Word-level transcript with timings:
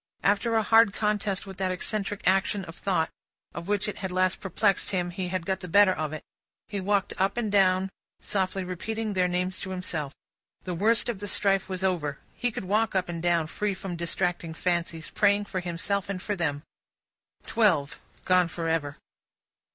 After 0.23 0.55
a 0.55 0.63
hard 0.63 0.93
contest 0.93 1.45
with 1.45 1.57
that 1.57 1.71
eccentric 1.71 2.21
action 2.25 2.65
of 2.65 2.75
thought 2.75 3.11
which 3.53 3.85
had 3.85 4.11
last 4.11 4.39
perplexed 4.39 4.89
him, 4.89 5.11
he 5.11 5.27
had 5.27 5.45
got 5.45 5.59
the 5.59 5.67
better 5.67 5.93
of 5.93 6.11
it. 6.11 6.23
He 6.67 6.81
walked 6.81 7.13
up 7.19 7.37
and 7.37 7.51
down, 7.51 7.91
softly 8.19 8.63
repeating 8.63 9.13
their 9.13 9.27
names 9.27 9.61
to 9.61 9.69
himself. 9.69 10.11
The 10.63 10.73
worst 10.73 11.07
of 11.07 11.19
the 11.19 11.27
strife 11.27 11.69
was 11.69 11.83
over. 11.83 12.17
He 12.33 12.49
could 12.49 12.65
walk 12.65 12.95
up 12.95 13.09
and 13.09 13.21
down, 13.21 13.45
free 13.45 13.75
from 13.75 13.95
distracting 13.95 14.55
fancies, 14.55 15.11
praying 15.11 15.45
for 15.45 15.59
himself 15.59 16.09
and 16.09 16.19
for 16.19 16.35
them. 16.35 16.63
Twelve 17.43 17.99
gone 18.25 18.47
for 18.47 18.67
ever. 18.67 18.97